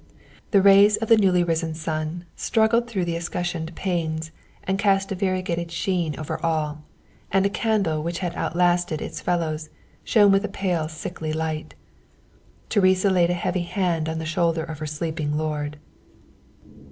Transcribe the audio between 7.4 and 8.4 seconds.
a candle which had